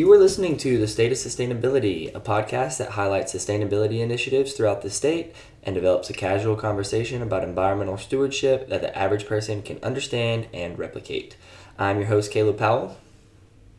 [0.00, 4.80] You are listening to The State of Sustainability, a podcast that highlights sustainability initiatives throughout
[4.80, 9.78] the state and develops a casual conversation about environmental stewardship that the average person can
[9.82, 11.36] understand and replicate.
[11.78, 12.96] I'm your host, Caleb Powell.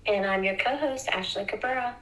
[0.05, 1.95] And I'm your co host, Ashley Cabrera.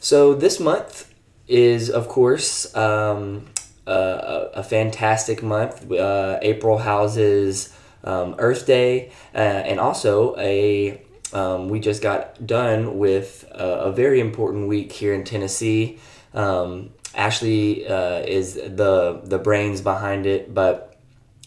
[0.00, 1.14] So, this month
[1.46, 3.46] is, of course, um,
[3.86, 5.88] a, a, fantastic month.
[5.92, 12.98] Uh, April houses um, Earth Day uh, and also a um, we just got done
[12.98, 15.98] with a, a, very important week here in Tennessee.
[16.32, 20.96] Um, Ashley uh, is the the brains behind it, but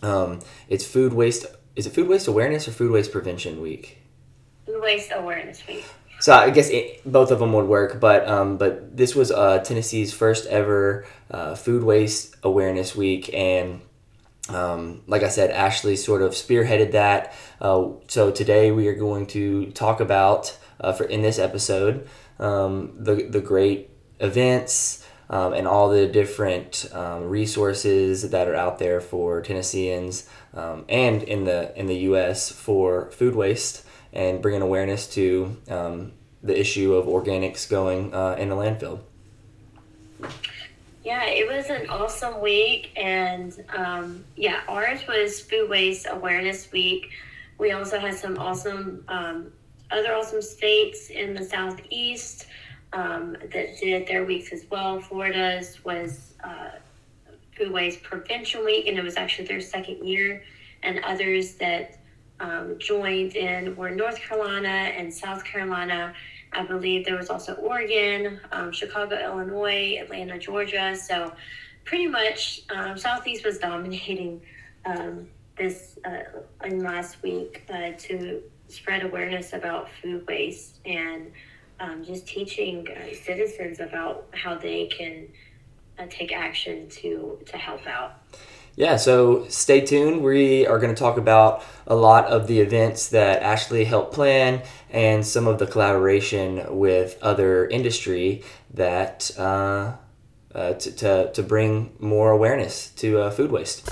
[0.01, 1.45] um, it's food waste.
[1.75, 3.99] Is it food waste awareness or food waste prevention week?
[4.65, 5.85] Food waste awareness week.
[6.19, 9.59] So I guess it, both of them would work, but um, but this was uh,
[9.59, 13.81] Tennessee's first ever uh, food waste awareness week, and
[14.49, 17.33] um, like I said, Ashley sort of spearheaded that.
[17.61, 22.07] Uh, so today we are going to talk about uh, for in this episode
[22.39, 23.89] um, the the great
[24.19, 30.85] events um, and all the different um, resources that are out there for Tennesseans um,
[30.89, 32.51] and in the in the U.S.
[32.51, 38.49] for food waste and bringing awareness to um, the issue of organics going uh, in
[38.49, 39.01] the landfill.
[41.03, 47.09] Yeah, it was an awesome week, and um, yeah, ours was Food Waste Awareness Week.
[47.57, 49.51] We also had some awesome um,
[49.91, 52.47] other awesome states in the southeast
[52.91, 54.99] um, that did their weeks as well.
[54.99, 56.71] Florida's was uh,
[57.55, 60.43] Food Waste Prevention Week, and it was actually their second year.
[60.83, 61.97] And others that
[62.41, 66.13] um, joined in were North Carolina and South Carolina.
[66.53, 70.95] I believe there was also Oregon, um, Chicago, Illinois, Atlanta, Georgia.
[70.95, 71.33] So
[71.85, 74.41] pretty much um, Southeast was dominating
[74.85, 75.27] um,
[75.57, 81.31] this uh, in last week uh, to spread awareness about food waste and
[81.79, 85.27] um, just teaching uh, citizens about how they can
[85.97, 88.21] uh, take action to to help out.
[88.79, 90.23] Yeah, so stay tuned.
[90.23, 94.61] We are going to talk about a lot of the events that Ashley helped plan
[94.89, 98.41] and some of the collaboration with other industry
[98.73, 99.95] that uh,
[100.55, 103.85] uh, to, to, to bring more awareness to uh, food waste.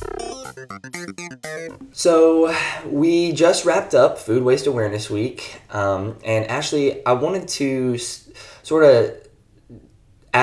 [1.92, 2.56] So,
[2.86, 8.30] we just wrapped up Food Waste Awareness Week, um, and Ashley, I wanted to s-
[8.64, 9.27] sort of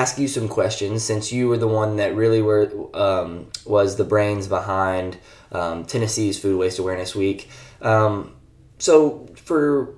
[0.01, 4.03] ask you some questions since you were the one that really were um, was the
[4.03, 5.17] brains behind
[5.51, 7.49] um, Tennessee's Food Waste Awareness Week.
[7.81, 8.35] Um,
[8.77, 9.95] so for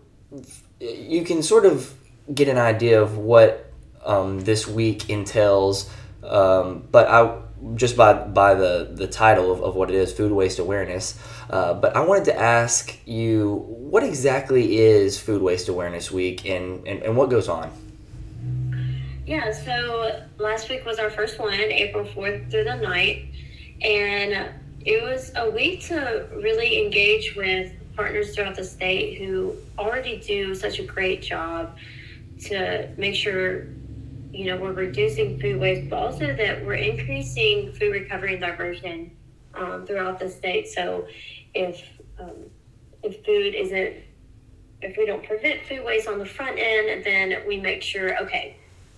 [0.79, 1.93] you can sort of
[2.33, 3.71] get an idea of what
[4.05, 5.89] um, this week entails,
[6.23, 7.39] um, but I
[7.75, 11.19] just by by the the title of, of what it is, food waste awareness.
[11.49, 16.85] Uh, but I wanted to ask you, what exactly is Food Waste Awareness Week, and,
[16.85, 17.71] and, and what goes on?
[19.27, 23.27] Yeah, so last week was our first one, April 4th through the 9th.
[23.81, 24.49] And
[24.85, 30.55] it was a week to really engage with partners throughout the state who already do
[30.55, 31.77] such a great job
[32.45, 33.67] to make sure
[34.31, 39.09] you know we're reducing food waste but also that we're increasing food recovery and diversion
[39.55, 41.07] um, throughout the state so
[41.55, 41.83] if
[42.19, 42.35] um,
[43.01, 43.95] if food isn't
[44.83, 48.57] if we don't prevent food waste on the front end then we make sure okay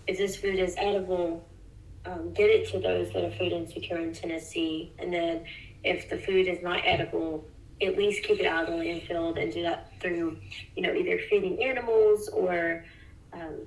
[0.10, 1.48] if this food is edible,
[2.06, 4.92] um, get it to those that are food insecure in Tennessee.
[4.98, 5.46] And then
[5.84, 7.46] if the food is not edible,
[7.80, 10.38] at least keep it out of the landfill and do that through,
[10.76, 12.84] you know, either feeding animals or
[13.34, 13.60] um,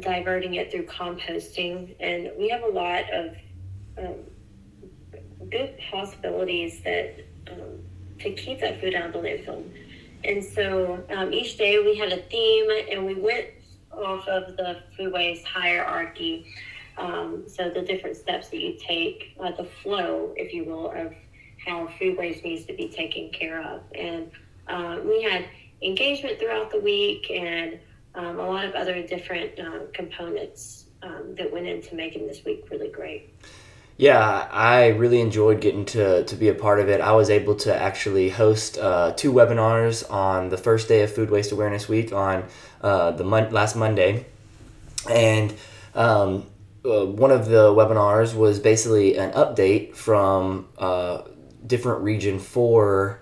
[0.00, 1.94] diverting it through composting.
[1.98, 3.34] And we have a lot of
[3.96, 4.14] um,
[5.50, 7.80] good possibilities that um,
[8.18, 9.64] to keep that food out of the landfill.
[10.24, 13.46] And so um, each day we had a theme and we went
[13.96, 16.46] off of the food waste hierarchy.
[16.98, 21.14] Um, so the different steps that you take, uh, the flow, if you will, of
[21.64, 23.82] how food waste needs to be taken care of.
[23.94, 24.30] And
[24.68, 25.44] uh, we had
[25.82, 27.78] engagement throughout the week and
[28.14, 32.64] um, a lot of other different uh, components um, that went into making this week
[32.70, 33.34] really great.
[33.98, 37.00] Yeah, I really enjoyed getting to, to be a part of it.
[37.00, 41.30] I was able to actually host uh, two webinars on the first day of Food
[41.30, 42.44] Waste Awareness Week on
[42.82, 44.26] uh, the mon- last Monday.
[45.08, 45.54] And
[45.94, 46.44] um,
[46.84, 51.22] uh, one of the webinars was basically an update from uh,
[51.66, 53.18] different Region 4,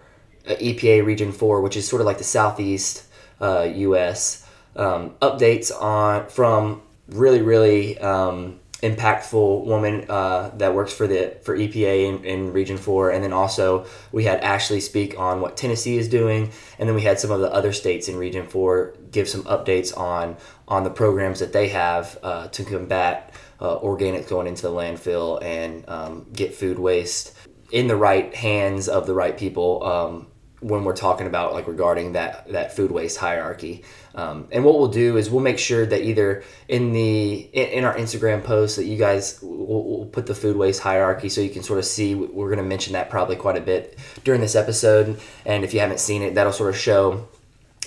[0.48, 3.04] uh, EPA Region 4, which is sort of like the Southeast
[3.40, 4.44] US,
[4.74, 7.96] um, updates on from really, really.
[8.00, 13.24] Um, impactful woman uh, that works for the for EPA in, in, Region Four, and
[13.24, 17.18] then also we had Ashley speak on what Tennessee is doing, and then we had
[17.18, 20.36] some of the other states in Region Four give some updates on
[20.68, 25.42] on the programs that they have uh, to combat uh, organics going into the landfill
[25.42, 27.34] and um, get food waste
[27.72, 29.82] in the right hands of the right people.
[29.82, 30.26] Um,
[30.60, 33.84] when we're talking about like regarding that that food waste hierarchy.
[34.14, 37.84] Um, and what we'll do is we'll make sure that either in the in, in
[37.84, 41.50] our Instagram post that you guys will we'll put the food waste hierarchy so you
[41.50, 42.14] can sort of see.
[42.14, 45.20] We're going to mention that probably quite a bit during this episode.
[45.44, 47.28] And if you haven't seen it, that'll sort of show,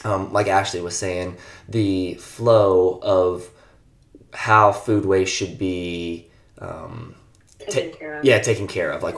[0.03, 1.37] um, like Ashley was saying,
[1.67, 3.49] the flow of
[4.33, 6.29] how food waste should be.
[6.59, 7.15] Um,
[7.59, 8.25] taken care of.
[8.25, 9.01] Yeah, taken care of.
[9.01, 9.15] Like,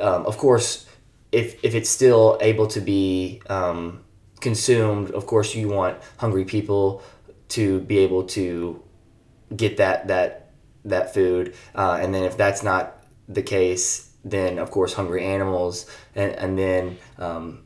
[0.00, 0.86] um, of course
[1.32, 4.04] if if it's still able to be um,
[4.40, 7.02] consumed, of course you want hungry people
[7.48, 8.82] to be able to
[9.54, 10.50] get that that
[10.84, 15.86] that food, uh, and then if that's not the case, then of course hungry animals,
[16.14, 17.64] and and then um,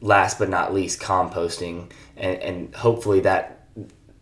[0.00, 3.68] last but not least composting, and and hopefully that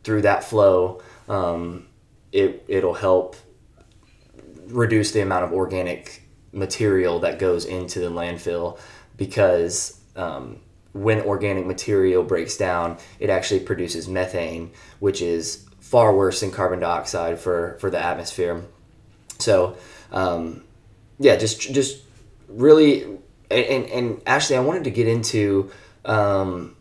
[0.05, 1.87] through that flow, um,
[2.33, 3.37] it it'll help
[4.67, 6.24] reduce the amount of organic
[6.55, 8.79] material that goes into the landfill
[9.17, 10.61] because um,
[10.93, 14.71] when organic material breaks down, it actually produces methane,
[15.01, 18.65] which is far worse than carbon dioxide for, for the atmosphere.
[19.39, 19.77] So,
[20.13, 20.63] um,
[21.19, 22.03] yeah, just just
[22.49, 23.05] really,
[23.51, 25.71] and, and actually, I wanted to get into,
[26.05, 26.77] um,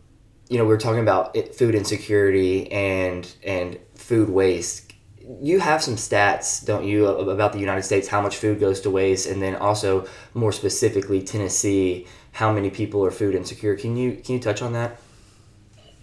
[0.48, 4.93] you know, we were talking about food insecurity and and food waste
[5.40, 8.90] you have some stats, don't you, about the United States, how much food goes to
[8.90, 13.76] waste, and then also more specifically Tennessee, how many people are food insecure?
[13.76, 14.98] Can you can you touch on that?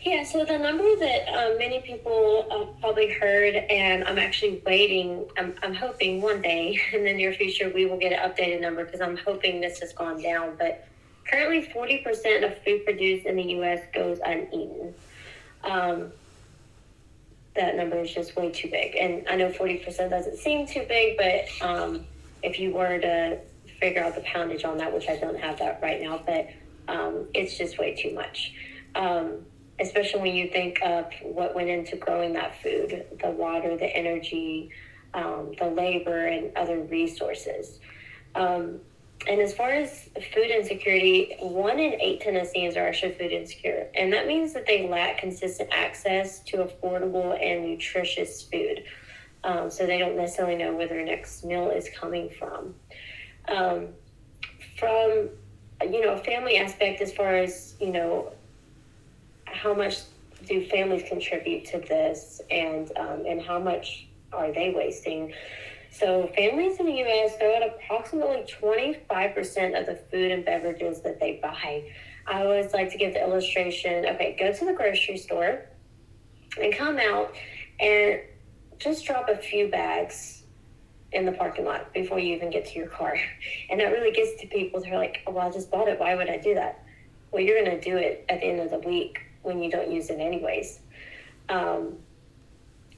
[0.01, 2.47] Yeah, so the number that um, many people
[2.79, 7.71] probably heard, and I'm actually waiting, I'm, I'm hoping one day in the near future
[7.73, 10.55] we will get an updated number because I'm hoping this has gone down.
[10.57, 10.87] But
[11.29, 13.81] currently, 40% of food produced in the U.S.
[13.93, 14.95] goes uneaten.
[15.63, 16.11] Um,
[17.55, 18.95] that number is just way too big.
[18.95, 22.05] And I know 40% doesn't seem too big, but um,
[22.43, 23.39] if you were to
[23.79, 26.49] figure out the poundage on that, which I don't have that right now, but
[26.87, 28.53] um, it's just way too much.
[28.95, 29.45] Um,
[29.79, 34.69] especially when you think of what went into growing that food the water, the energy,
[35.13, 37.79] um, the labor, and other resources.
[39.27, 43.87] And as far as food insecurity, one in eight Tennesseans are actually food insecure.
[43.95, 48.83] And that means that they lack consistent access to affordable and nutritious food.
[49.43, 52.75] Um, so they don't necessarily know where their next meal is coming from.
[53.47, 53.89] Um,
[54.77, 55.29] from,
[55.81, 58.31] you know, a family aspect, as far as, you know,
[59.45, 60.01] how much
[60.45, 65.33] do families contribute to this and, um, and how much are they wasting?
[65.91, 71.19] So, families in the US throw out approximately 25% of the food and beverages that
[71.19, 71.91] they buy.
[72.25, 75.65] I always like to give the illustration okay, go to the grocery store
[76.59, 77.33] and come out
[77.79, 78.21] and
[78.79, 80.43] just drop a few bags
[81.11, 83.17] in the parking lot before you even get to your car.
[83.69, 84.81] And that really gets to people.
[84.81, 85.99] They're like, oh, well, I just bought it.
[85.99, 86.83] Why would I do that?
[87.31, 89.91] Well, you're going to do it at the end of the week when you don't
[89.91, 90.79] use it anyways.
[91.49, 91.97] Um,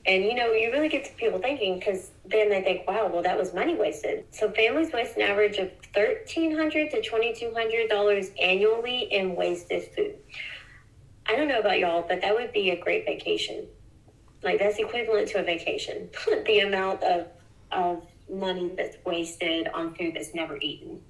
[0.06, 3.24] and you know, you really get to people thinking because then they think, wow, well,
[3.24, 4.26] that was money wasted.
[4.32, 10.16] So families waste an average of 1,300 to $2,200 annually in wasted food.
[11.26, 13.66] I don't know about y'all, but that would be a great vacation.
[14.44, 16.10] Like, that's equivalent to a vacation.
[16.46, 17.28] The amount of,
[17.72, 21.02] of money that's wasted on food that's never eaten.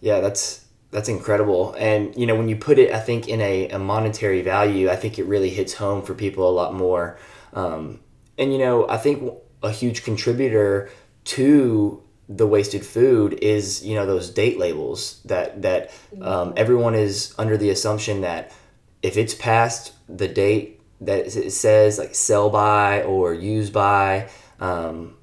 [0.00, 1.74] Yeah, that's that's incredible.
[1.78, 4.96] And you know, when you put it, I think in a, a monetary value, I
[4.96, 7.18] think it really hits home for people a lot more.
[7.52, 8.00] Um,
[8.38, 10.90] and you know, I think a huge contributor
[11.24, 15.90] to the wasted food is you know those date labels that that
[16.20, 18.52] um, everyone is under the assumption that
[19.02, 24.28] if it's past the date that it says like sell by or use by
[24.60, 25.16] um,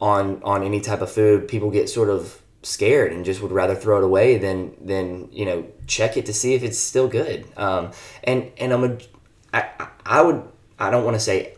[0.00, 3.74] on on any type of food, people get sort of scared and just would rather
[3.74, 7.46] throw it away than than you know check it to see if it's still good.
[7.56, 7.90] Um,
[8.22, 8.98] and and I'm a,
[9.52, 10.42] I, I would
[10.78, 11.54] I don't want to say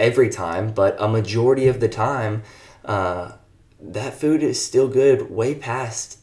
[0.00, 2.42] every time, but a majority of the time,
[2.84, 3.32] uh,
[3.80, 6.18] that food is still good way past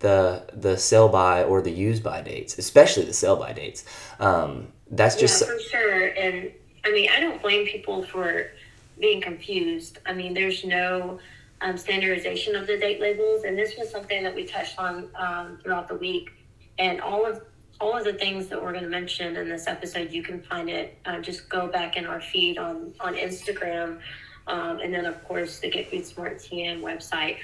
[0.00, 3.84] the the sell by or the use by dates, especially the sell by dates.
[4.18, 6.06] Um, that's just yeah, for sure.
[6.08, 6.50] And
[6.84, 8.50] I mean, I don't blame people for
[8.98, 9.98] being confused.
[10.06, 11.18] I mean, there's no
[11.60, 15.58] um, standardization of the date labels, and this was something that we touched on um,
[15.62, 16.30] throughout the week.
[16.78, 17.40] And all of
[17.84, 20.70] all of the things that we're going to mention in this episode, you can find
[20.70, 20.96] it.
[21.04, 24.00] Uh, just go back in our feed on on Instagram.
[24.46, 27.36] um, and then of course the Get Food Smart TN website.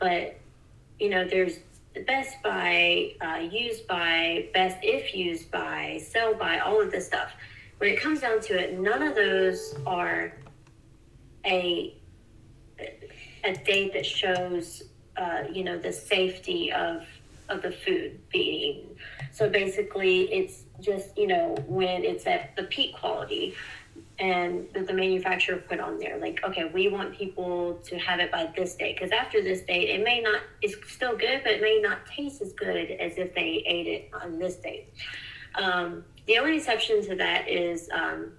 [0.00, 0.38] But
[0.98, 1.58] you know, there's
[1.94, 7.06] the best by, uh, used by, best if used by, sell by, all of this
[7.06, 7.30] stuff.
[7.78, 10.32] When it comes down to it, none of those are
[11.46, 11.96] a
[13.44, 14.82] a date that shows,
[15.16, 17.06] uh, you know, the safety of
[17.48, 18.96] of the food being.
[19.32, 23.54] So basically, it's just you know when it's at the peak quality
[24.18, 28.30] and that the manufacturer put on there like okay we want people to have it
[28.30, 31.62] by this date because after this date it may not it's still good but it
[31.62, 34.88] may not taste as good as if they ate it on this date
[35.56, 38.32] um, the only exception to that is um,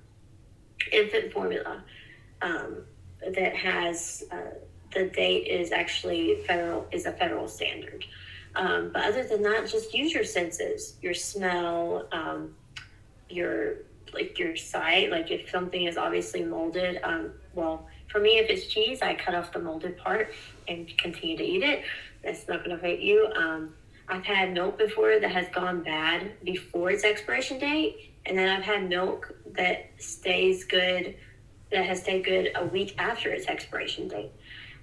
[0.92, 1.84] infant formula
[2.42, 2.84] um,
[3.36, 4.56] that has uh,
[4.94, 8.04] the date is actually federal is a federal standard
[8.56, 12.56] um, but other than that just use your senses your smell um,
[13.30, 13.78] your
[14.14, 15.12] like your sight.
[15.12, 19.36] Like if something is obviously molded, um, well, for me, if it's cheese, I cut
[19.36, 20.34] off the molded part
[20.68, 21.84] and continue to eat it.
[22.24, 23.28] That's not going to hurt you.
[23.36, 23.74] Um,
[24.08, 28.64] I've had milk before that has gone bad before its expiration date, and then I've
[28.64, 31.16] had milk that stays good,
[31.72, 34.32] that has stayed good a week after its expiration date.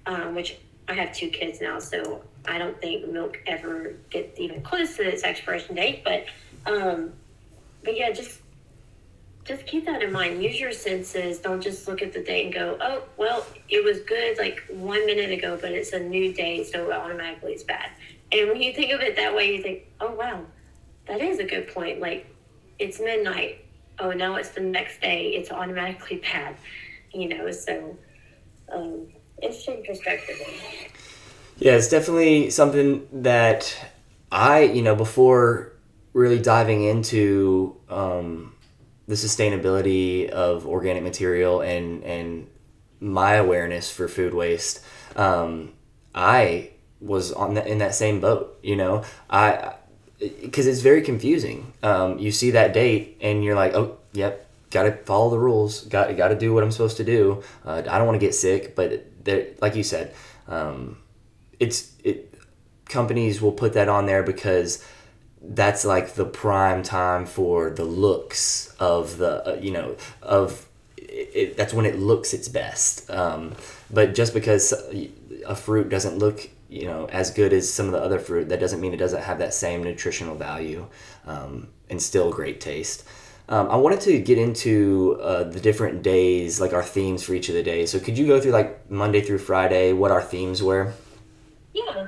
[0.05, 4.61] Um, which I have two kids now, so I don't think milk ever gets even
[4.61, 6.03] close to its expiration date.
[6.03, 6.25] But
[6.65, 7.13] um,
[7.83, 8.39] but yeah, just
[9.45, 10.41] just keep that in mind.
[10.41, 11.37] Use your senses.
[11.39, 15.05] Don't just look at the date and go, oh, well, it was good like one
[15.05, 17.91] minute ago, but it's a new day, so automatically it's bad.
[18.31, 20.43] And when you think of it that way, you think, oh, wow,
[21.07, 21.99] that is a good point.
[21.99, 22.25] Like,
[22.79, 23.63] it's midnight.
[23.99, 25.27] Oh, now it's the next day.
[25.29, 26.57] It's automatically bad.
[27.13, 27.95] You know, so
[28.73, 29.07] um,
[29.41, 30.41] interesting perspective.
[31.57, 33.75] Yeah, it's definitely something that
[34.31, 35.71] I, you know, before
[36.13, 38.53] really diving into, um,
[39.07, 42.47] the sustainability of organic material and and
[42.99, 44.83] my awareness for food waste,
[45.15, 45.73] um,
[46.15, 48.57] I was on in that same boat.
[48.63, 49.75] You know, I
[50.19, 51.73] because it's very confusing.
[51.83, 55.81] Um, you see that date and you're like, oh, yep, got to follow the rules.
[55.85, 57.43] Got got to do what I'm supposed to do.
[57.63, 59.05] Uh, I don't want to get sick, but
[59.61, 60.13] like you said,
[60.47, 60.97] um,
[61.59, 62.33] it's it.
[62.85, 64.85] Companies will put that on there because
[65.41, 71.29] that's like the prime time for the looks of the uh, you know of it,
[71.33, 73.09] it, that's when it looks its best.
[73.09, 73.53] Um,
[73.91, 74.73] but just because
[75.45, 78.59] a fruit doesn't look you know as good as some of the other fruit that
[78.59, 80.85] doesn't mean it doesn't have that same nutritional value
[81.25, 83.03] um, and still great taste.
[83.47, 87.47] Um, i wanted to get into uh, the different days like our themes for each
[87.49, 87.91] of the days.
[87.91, 90.93] So could you go through like monday through friday what our themes were
[91.75, 92.07] yeah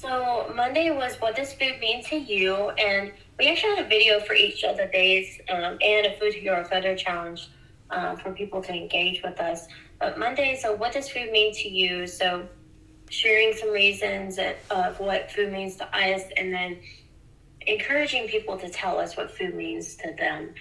[0.00, 4.20] so Monday was what does food mean to you, and we actually had a video
[4.20, 7.48] for each of the days um, and a food hero photo challenge
[7.90, 9.66] uh, for people to engage with us.
[9.98, 12.06] But Monday, so what does food mean to you?
[12.06, 12.46] So
[13.10, 14.38] sharing some reasons
[14.70, 16.78] of what food means to us, and then
[17.66, 20.54] encouraging people to tell us what food means to them.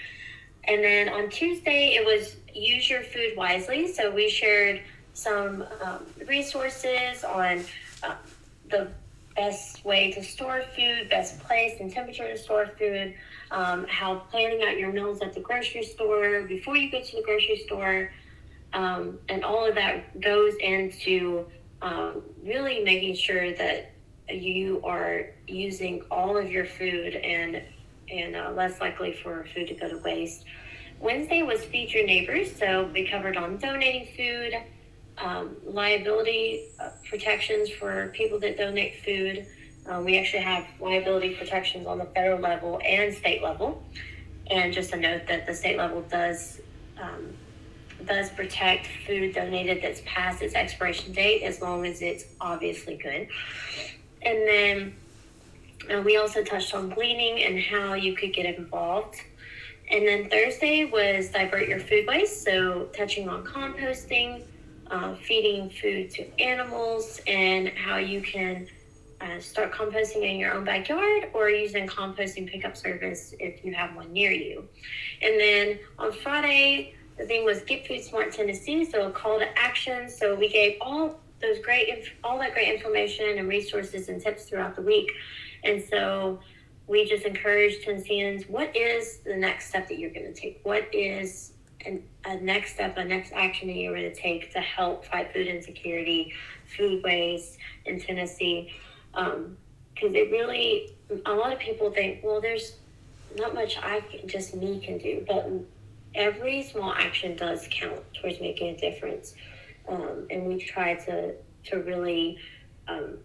[0.63, 3.93] And then on Tuesday, it was use your food wisely.
[3.93, 4.81] So we shared
[5.13, 7.63] some um, resources on
[8.01, 8.15] uh,
[8.69, 8.89] the
[9.35, 13.13] best way to store food, best place and temperature to store food,
[13.51, 17.21] um, how planning out your meals at the grocery store before you go to the
[17.21, 18.11] grocery store,
[18.73, 21.45] um, and all of that goes into
[21.81, 23.91] um, really making sure that
[24.29, 27.61] you are using all of your food and
[28.09, 30.45] and uh, less likely for food to go to waste.
[30.99, 34.53] Wednesday was feed your neighbors, so we covered on donating food
[35.17, 39.45] um, liability uh, protections for people that donate food.
[39.87, 43.83] Um, we actually have liability protections on the federal level and state level.
[44.49, 46.61] And just a note that the state level does
[47.01, 47.33] um,
[48.05, 53.27] does protect food donated that's past its expiration date as long as it's obviously good.
[54.21, 54.95] And then
[55.91, 59.15] uh, we also touched on gleaning and how you could get involved.
[59.89, 64.43] And then Thursday was divert your food waste, so touching on composting,
[64.91, 68.67] uh, feeding food to animals and how you can
[69.21, 73.95] uh, start composting in your own backyard or using composting pickup service if you have
[73.95, 74.67] one near you.
[75.21, 79.57] And then on Friday, the thing was Get Food Smart Tennessee, so a call to
[79.57, 80.09] action.
[80.09, 81.89] So we gave all those great,
[82.23, 85.11] all that great information and resources and tips throughout the week.
[85.63, 86.39] And so
[86.85, 90.61] we just encourage Tennesseans, what is the next step that you're going to take?
[90.63, 91.53] What is
[91.85, 95.33] an, a next step, a next action that you're going to take to help fight
[95.33, 96.33] food insecurity,
[96.77, 98.73] food waste in Tennessee.
[99.11, 102.75] Because um, it really, a lot of people think, well, there's
[103.35, 105.49] not much I can, just me can do, but
[106.15, 109.35] every small action does count towards making a difference.
[109.87, 111.33] um, and we try to
[111.65, 112.37] to really
[112.87, 113.17] um,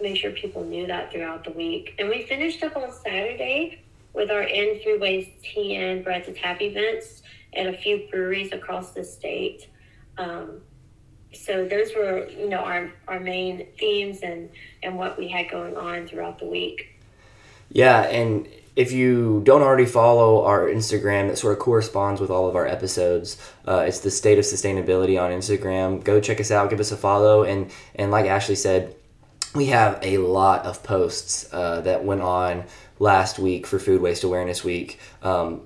[0.00, 1.94] make sure people knew that throughout the week.
[1.98, 3.82] And we finished up on Saturday
[4.14, 7.22] with our End food waste tea and bread to tap events
[7.54, 9.68] at a few breweries across the state.
[10.16, 10.60] Um,
[11.32, 14.48] so those were, you know, our, our main themes and,
[14.82, 17.00] and what we had going on throughout the week.
[17.70, 22.48] Yeah, and if you don't already follow our Instagram that sort of corresponds with all
[22.48, 23.36] of our episodes,
[23.66, 26.02] uh, it's the state of sustainability on Instagram.
[26.02, 28.94] Go check us out, give us a follow, and and like Ashley said,
[29.54, 32.64] we have a lot of posts uh, that went on
[33.00, 35.00] last week for Food Waste Awareness Week.
[35.22, 35.62] Um,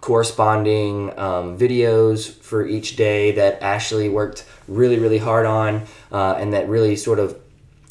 [0.00, 6.52] corresponding um, videos for each day that Ashley worked really, really hard on, uh, and
[6.52, 7.38] that really sort of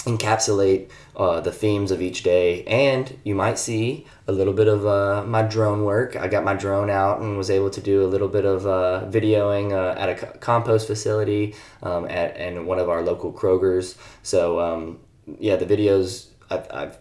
[0.07, 2.63] encapsulate uh, the themes of each day.
[2.63, 6.15] And you might see a little bit of uh, my drone work.
[6.15, 9.05] I got my drone out and was able to do a little bit of uh,
[9.09, 13.97] videoing uh, at a compost facility um, at and one of our local Kroger's.
[14.23, 14.99] So um,
[15.39, 16.97] yeah, the videos I've, I've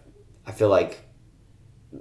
[0.46, 1.05] I feel like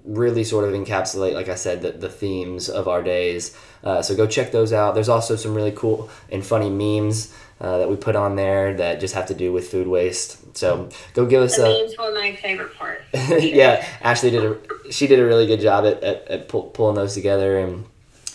[0.04, 3.56] really sort of encapsulate, like I said, the, the themes of our days.
[3.84, 4.96] Uh, so go check those out.
[4.96, 9.00] There's also some really cool and funny memes uh, that we put on there that
[9.00, 10.58] just have to do with food waste.
[10.58, 11.84] So go give us the a.
[11.84, 13.04] memes were my favorite part.
[13.14, 16.96] yeah, Ashley did a she did a really good job at, at, at pull, pulling
[16.96, 17.86] those together and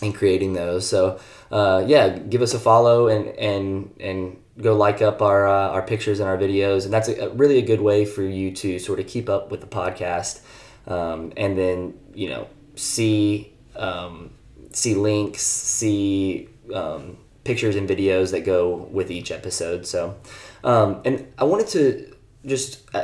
[0.01, 0.87] and creating those.
[0.87, 1.19] So
[1.51, 5.81] uh, yeah, give us a follow and and and go like up our uh, our
[5.81, 8.79] pictures and our videos, and that's a, a really a good way for you to
[8.79, 10.41] sort of keep up with the podcast,
[10.87, 14.31] um, and then you know see um,
[14.71, 19.85] see links, see um, pictures and videos that go with each episode.
[19.85, 20.17] So,
[20.63, 22.15] um, and I wanted to
[22.45, 22.93] just.
[22.95, 23.03] Uh,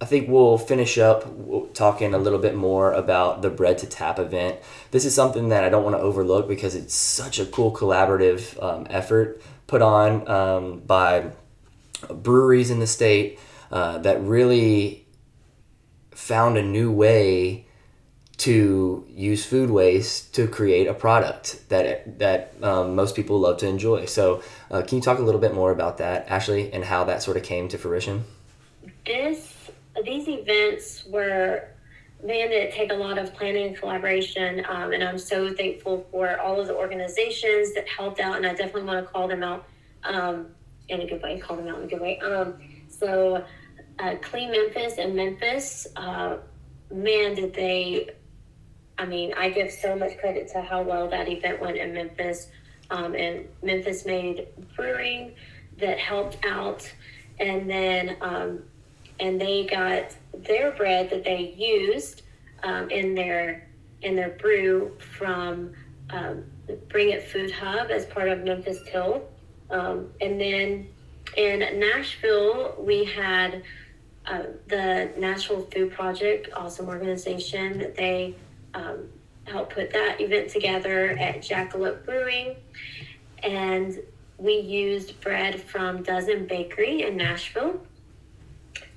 [0.00, 1.24] I think we'll finish up
[1.72, 4.58] talking a little bit more about the Bread to Tap event.
[4.90, 8.62] This is something that I don't want to overlook because it's such a cool collaborative
[8.62, 11.30] um, effort put on um, by
[12.10, 13.38] breweries in the state
[13.70, 15.03] uh, that really
[16.24, 17.66] found a new way
[18.38, 23.68] to use food waste to create a product that that um, most people love to
[23.68, 24.06] enjoy.
[24.06, 27.22] So, uh, can you talk a little bit more about that, Ashley, and how that
[27.22, 28.24] sort of came to fruition?
[29.04, 29.70] This
[30.02, 31.68] these events were
[32.24, 36.40] man it take a lot of planning and collaboration um, and i'm so thankful for
[36.40, 39.66] all of the organizations that helped out and i definitely want to call them out
[40.04, 40.46] um,
[40.88, 42.54] in a good way call them out in a good way um,
[42.88, 43.44] so
[43.98, 46.36] uh, clean memphis and memphis uh,
[46.92, 48.10] man did they
[48.98, 52.48] i mean i give so much credit to how well that event went in memphis.
[52.90, 55.34] Um, and memphis made brewing
[55.78, 56.90] that helped out.
[57.40, 58.62] And then um,
[59.20, 62.22] and they got their bread that they used
[62.62, 63.68] um, in their
[64.02, 65.72] in their brew from
[66.10, 66.44] um,
[66.88, 69.22] Bring It Food Hub as part of Memphis Tilth,
[69.70, 70.88] um, and then
[71.36, 73.62] in Nashville we had
[74.26, 77.92] uh, the Nashville Food Project, awesome organization.
[77.96, 78.34] They
[78.72, 79.08] um,
[79.44, 82.56] helped put that event together at Jackalope Brewing,
[83.42, 83.98] and
[84.38, 87.80] we used bread from Dozen Bakery in Nashville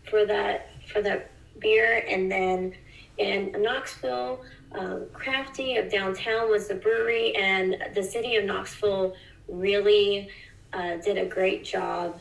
[0.09, 2.73] for that for that beer, and then
[3.17, 4.41] in Knoxville,
[4.73, 9.15] um, Crafty of downtown was the brewery, and the city of Knoxville
[9.47, 10.29] really
[10.73, 12.19] uh, did a great job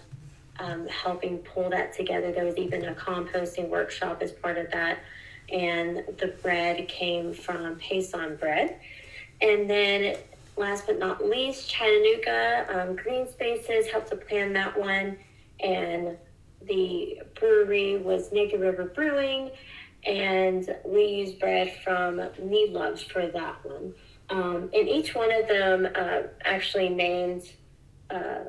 [0.58, 2.32] um, helping pull that together.
[2.32, 4.98] There was even a composting workshop as part of that,
[5.50, 8.80] and the bread came from Payson Bread.
[9.40, 10.16] And then,
[10.56, 15.18] last but not least, Chattanooga um, Green Spaces helped to plan that one,
[15.60, 16.16] and
[16.62, 19.50] the brewery was Naked River Brewing,
[20.04, 23.94] and we used bread from Niedlov's for that one.
[24.28, 27.42] Um, and each one of them uh, actually named
[28.10, 28.44] uh,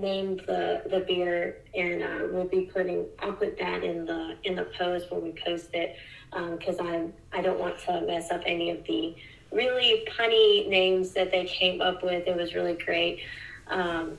[0.00, 3.06] named the the beer, and uh, we'll be putting.
[3.20, 5.96] I'll put that in the in the post when we post it,
[6.30, 9.14] because um, I'm I don't want to mess up any of the
[9.50, 12.26] really punny names that they came up with.
[12.26, 13.20] It was really great.
[13.68, 14.16] Um,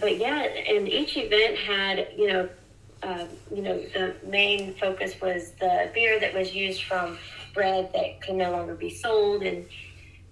[0.00, 2.48] but yeah, and each event had you know
[3.02, 7.18] um, you know, the main focus was the beer that was used from
[7.54, 9.66] bread that could no longer be sold, and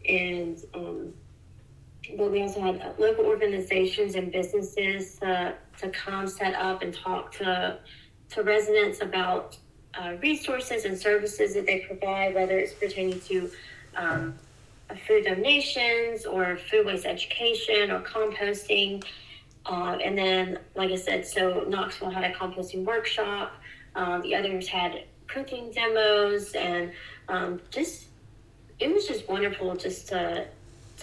[0.08, 1.12] and um,
[2.16, 6.94] but we also had uh, local organizations and businesses uh, to come set up and
[6.94, 7.78] talk to
[8.30, 9.56] to residents about
[9.94, 13.50] uh, resources and services that they provide, whether it's pertaining to
[13.96, 14.34] um,
[15.06, 19.04] food donations or food waste education or composting.
[19.66, 23.54] Uh, and then, like I said, so Knoxville had a composting workshop.
[23.94, 26.92] Um, the others had cooking demos, and
[27.28, 28.06] um, just
[28.80, 30.46] it was just wonderful just to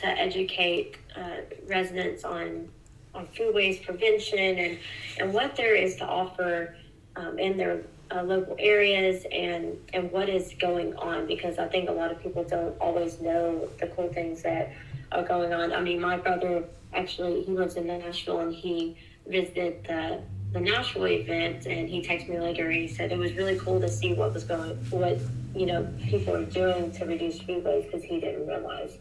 [0.01, 1.37] to educate uh,
[1.67, 2.69] residents on
[3.13, 4.79] on food waste prevention and,
[5.19, 6.75] and what there is to offer
[7.15, 7.81] um, in their
[8.13, 12.21] uh, local areas and, and what is going on because I think a lot of
[12.21, 14.71] people don't always know the cool things that
[15.11, 15.73] are going on.
[15.73, 20.21] I mean, my brother actually, he lives in Nashville and he visited the,
[20.53, 23.79] the Nashville event and he texted me later and he said it was really cool
[23.79, 25.19] to see what was going, what,
[25.55, 28.97] you know, people are doing to reduce food waste because he didn't realize.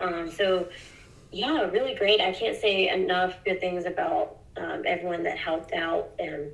[0.00, 0.68] Um, so
[1.32, 2.20] yeah, really great.
[2.20, 6.50] I can't say enough good things about um, everyone that helped out and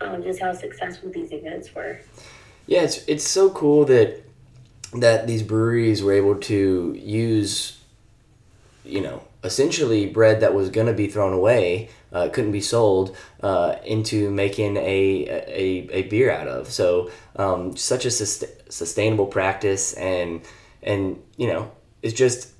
[0.00, 2.00] um, just how successful these events were.
[2.66, 4.22] Yeah, it's it's so cool that
[4.94, 7.78] that these breweries were able to use,
[8.84, 13.16] you know, essentially bread that was going to be thrown away, uh, couldn't be sold,
[13.42, 16.70] uh, into making a, a, a beer out of.
[16.70, 20.42] So um, such a sust- sustainable practice, and
[20.82, 21.70] and you know,
[22.02, 22.52] it's just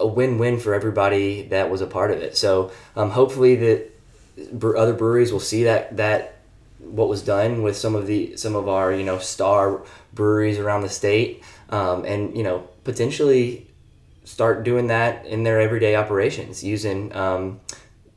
[0.00, 2.36] a win-win for everybody that was a part of it.
[2.36, 3.90] So um, hopefully that
[4.62, 6.36] other breweries will see that that
[6.78, 10.82] what was done with some of the some of our you know star breweries around
[10.82, 13.66] the state, um, and you know potentially
[14.24, 17.60] start doing that in their everyday operations using um,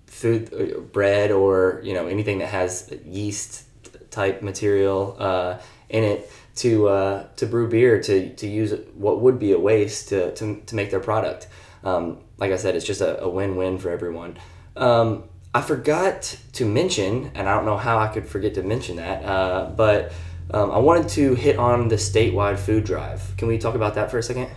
[0.06, 3.64] food uh, bread or you know anything that has yeast
[4.12, 5.58] type material uh,
[5.90, 10.10] in it to uh, to brew beer to, to use what would be a waste
[10.10, 11.48] to, to, to make their product
[11.84, 14.38] um, like I said, it's just a, a win win for everyone.
[14.76, 18.98] Um, I forgot to mention, and I don't know how I could forget to mention
[18.98, 20.14] that, uh, but
[20.54, 23.36] um, I wanted to hit on the statewide food drive.
[23.38, 24.50] Can we talk about that for a second?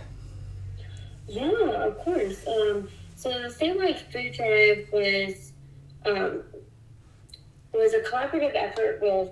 [1.27, 2.45] Yeah, of course.
[2.47, 5.51] Um, so the statewide food drive was
[6.05, 6.43] um,
[7.73, 9.29] was a collaborative effort with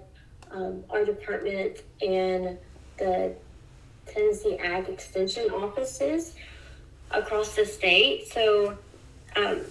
[0.53, 2.57] um, our department and
[2.97, 3.35] the
[4.07, 6.35] Tennessee Ag Extension offices
[7.11, 8.27] across the state.
[8.31, 8.77] So
[9.35, 9.61] um,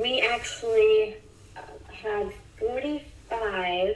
[0.00, 1.16] we actually
[1.56, 1.60] uh,
[1.92, 3.94] had 45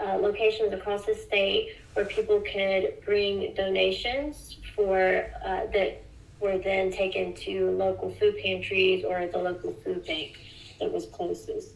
[0.00, 6.02] uh, locations across the state where people could bring donations for uh, that
[6.40, 10.38] were then taken to local food pantries or the local food bank
[10.80, 11.70] that was closest.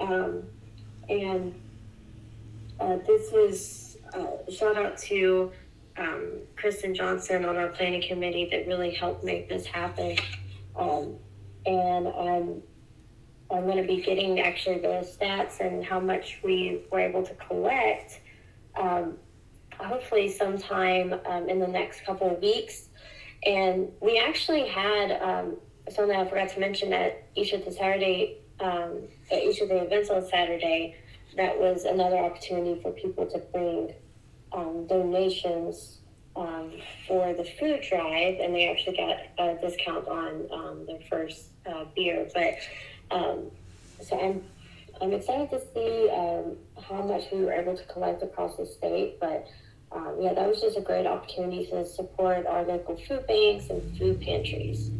[0.00, 0.44] Um,
[1.08, 1.54] and
[2.80, 5.52] uh, this was uh, shout out to
[5.96, 10.16] um, Kristen Johnson on our planning committee that really helped make this happen.
[10.76, 11.16] Um,
[11.66, 12.62] and I'm
[13.50, 17.34] I'm going to be getting actually the stats and how much we were able to
[17.34, 18.20] collect.
[18.74, 19.18] Um,
[19.78, 22.88] hopefully, sometime um, in the next couple of weeks.
[23.44, 25.56] And we actually had um,
[25.90, 29.82] something I forgot to mention at each of the Saturday, um, at each of the
[29.82, 30.96] events on Saturday.
[31.36, 33.92] That was another opportunity for people to bring
[34.52, 35.98] um, donations
[36.36, 36.72] um,
[37.06, 41.84] for the food drive, and they actually got a discount on um, their first uh,
[41.94, 42.28] beer.
[42.32, 42.54] But
[43.10, 43.50] um,
[44.00, 44.44] so I'm
[45.00, 49.18] I'm excited to see um, how much we were able to collect across the state.
[49.20, 49.46] But
[49.92, 53.96] um, yeah, that was just a great opportunity to support our local food banks and
[53.98, 54.90] food pantries.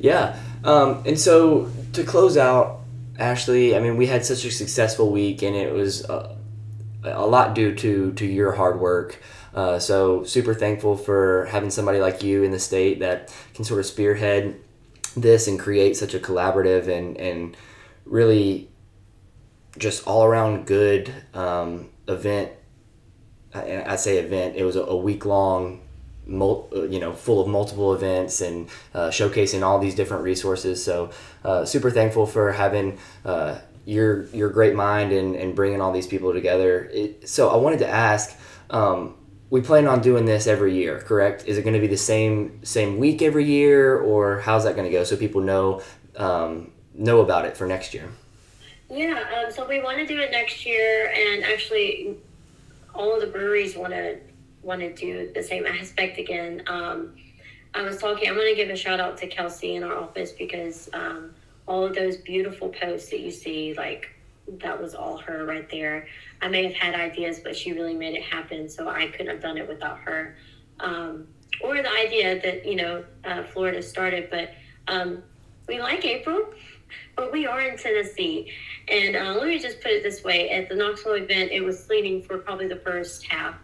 [0.00, 2.81] Yeah, and so to close out,
[3.18, 6.04] Ashley, I mean, we had such a successful week, and it was.
[6.04, 6.36] Uh,
[7.04, 9.20] a lot due to to your hard work.
[9.54, 13.80] Uh, so super thankful for having somebody like you in the state that can sort
[13.80, 14.58] of spearhead
[15.16, 17.56] this and create such a collaborative and and
[18.04, 18.70] really
[19.78, 22.52] just all around good um, event.
[23.52, 25.80] And I say event, it was a, a week long
[26.26, 30.82] you know, full of multiple events and uh, showcasing all these different resources.
[30.82, 31.10] So,
[31.44, 36.06] uh, super thankful for having uh, your your great mind and, and bringing all these
[36.06, 36.90] people together.
[36.92, 38.36] It, so I wanted to ask,
[38.70, 39.16] um,
[39.50, 41.44] we plan on doing this every year, correct?
[41.46, 44.86] Is it going to be the same same week every year, or how's that going
[44.86, 45.82] to go so people know
[46.16, 48.08] um, know about it for next year?
[48.88, 52.16] Yeah, um, so we want to do it next year, and actually,
[52.94, 54.18] all of the breweries want to
[54.62, 56.62] want to do the same aspect again.
[56.66, 57.14] Um,
[57.74, 58.28] I was talking.
[58.28, 61.34] I'm going to give a shout out to Kelsey in our office because um,
[61.66, 64.10] all of those beautiful posts that you see, like
[64.60, 66.06] that was all her right there.
[66.40, 68.68] I may have had ideas, but she really made it happen.
[68.68, 70.36] So I couldn't have done it without her.
[70.80, 71.26] Um,
[71.62, 74.28] or the idea that, you know, uh, Florida started.
[74.30, 74.52] But
[74.88, 75.22] um,
[75.68, 76.46] we like April,
[77.16, 78.52] but we are in Tennessee.
[78.88, 81.82] And uh, let me just put it this way at the Knoxville event, it was
[81.82, 83.54] sleeting for probably the first half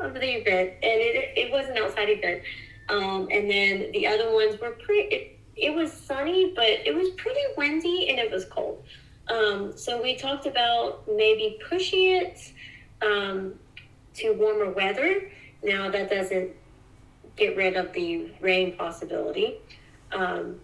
[0.00, 2.42] of the event, and it, it was an outside event.
[2.88, 7.10] Um, and then the other ones were pretty it it, was sunny, but it was
[7.10, 8.82] pretty windy and it was cold.
[9.28, 12.52] Um, so we talked about maybe pushing it
[13.02, 13.54] um,
[14.14, 15.30] to warmer weather.
[15.62, 16.50] Now that doesn't
[17.36, 19.58] get rid of the rain possibility.
[20.10, 20.60] Um,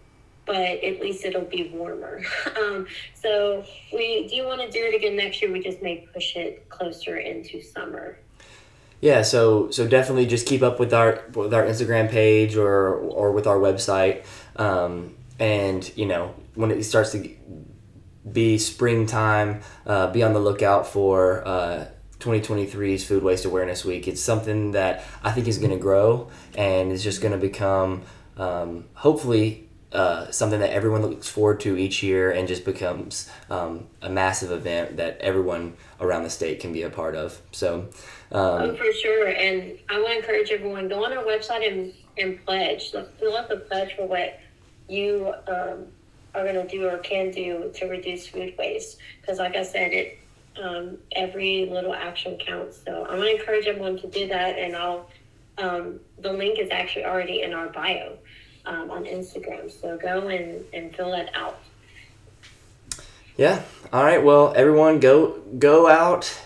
[0.48, 2.22] but at least it'll be warmer.
[2.56, 5.52] um, so we do you want to do it again next year.
[5.52, 8.18] We just may push it closer into summer.
[9.00, 13.30] Yeah, so so definitely just keep up with our with our Instagram page or or
[13.32, 14.24] with our website,
[14.56, 17.30] um, and you know when it starts to
[18.30, 21.86] be springtime, uh, be on the lookout for uh,
[22.18, 24.08] 2023's Food Waste Awareness Week.
[24.08, 28.02] It's something that I think is going to grow and is just going to become
[28.36, 33.86] um, hopefully uh, something that everyone looks forward to each year and just becomes um,
[34.02, 37.40] a massive event that everyone around the state can be a part of.
[37.52, 37.88] So,
[38.30, 39.28] um, oh, for sure.
[39.28, 42.90] And I want to encourage everyone go on our website and, and pledge.
[42.90, 44.38] Fill out the pledge for what
[44.88, 45.86] you um,
[46.34, 48.98] are going to do or can do to reduce food waste.
[49.20, 50.18] Because, like I said, it
[50.62, 52.80] um, every little action counts.
[52.84, 55.08] So I'm going to encourage everyone to do that, and I'll.
[55.56, 58.16] Um, the link is actually already in our bio
[58.68, 59.70] um, on Instagram.
[59.70, 61.58] So go and, and fill that out.
[63.36, 63.62] Yeah.
[63.92, 64.22] All right.
[64.22, 66.38] Well, everyone, go go out.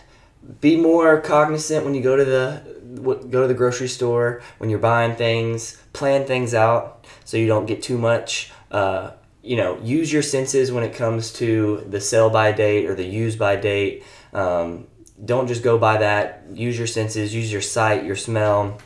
[0.61, 2.63] Be more cognizant when you go to the
[3.03, 5.83] go to the grocery store when you're buying things.
[5.93, 8.53] Plan things out so you don't get too much.
[8.71, 12.95] Uh, you know, use your senses when it comes to the sell by date or
[12.95, 14.05] the use by date.
[14.33, 14.87] Um,
[15.25, 16.45] don't just go by that.
[16.53, 17.35] Use your senses.
[17.35, 18.79] Use your sight, your smell,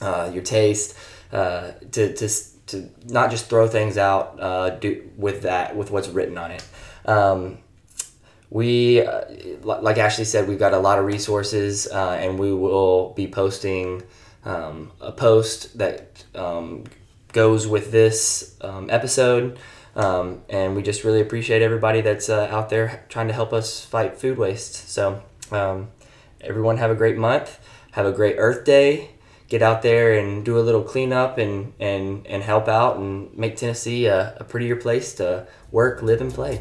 [0.00, 0.96] uh, your taste
[1.32, 2.28] uh, to, to
[2.72, 6.66] to not just throw things out uh, do, with that with what's written on it.
[7.06, 7.58] Um,
[8.50, 9.24] we, uh,
[9.62, 14.02] like Ashley said, we've got a lot of resources, uh, and we will be posting
[14.44, 16.84] um, a post that um,
[17.32, 19.58] goes with this um, episode.
[19.96, 23.84] Um, and we just really appreciate everybody that's uh, out there trying to help us
[23.84, 24.88] fight food waste.
[24.88, 25.90] So, um,
[26.40, 27.58] everyone, have a great month.
[27.92, 29.12] Have a great Earth Day.
[29.52, 33.58] Get out there and do a little cleanup and, and, and help out and make
[33.58, 36.58] Tennessee a, a prettier place to work, live, and play.